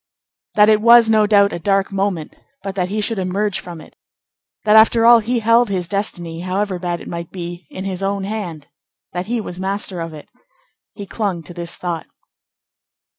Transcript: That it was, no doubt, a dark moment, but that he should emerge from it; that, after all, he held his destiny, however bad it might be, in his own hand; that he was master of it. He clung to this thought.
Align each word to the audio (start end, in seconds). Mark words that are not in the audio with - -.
That 0.55 0.67
it 0.69 0.81
was, 0.81 1.11
no 1.11 1.27
doubt, 1.27 1.53
a 1.53 1.59
dark 1.59 1.91
moment, 1.91 2.35
but 2.63 2.73
that 2.73 2.89
he 2.89 3.01
should 3.01 3.19
emerge 3.19 3.59
from 3.59 3.79
it; 3.79 3.95
that, 4.63 4.75
after 4.75 5.05
all, 5.05 5.19
he 5.19 5.37
held 5.41 5.69
his 5.69 5.87
destiny, 5.87 6.39
however 6.39 6.79
bad 6.79 7.01
it 7.01 7.07
might 7.07 7.29
be, 7.29 7.67
in 7.69 7.85
his 7.85 8.01
own 8.01 8.23
hand; 8.23 8.67
that 9.13 9.27
he 9.27 9.39
was 9.39 9.59
master 9.59 10.01
of 10.01 10.11
it. 10.15 10.27
He 10.95 11.05
clung 11.05 11.43
to 11.43 11.53
this 11.53 11.75
thought. 11.75 12.07